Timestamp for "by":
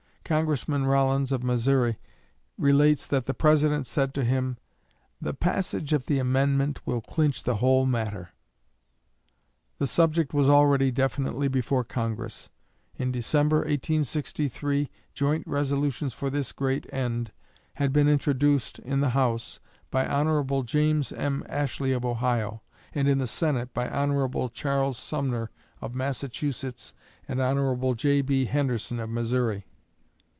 19.89-20.05, 23.73-23.89